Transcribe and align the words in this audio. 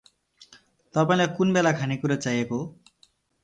तपाइलाइ 0.93 1.31
कुन 1.41 1.53
बेलाको 1.59 1.81
खानेकुरा 1.85 2.21
चाहिएको 2.27 2.61
हो? 2.61 2.69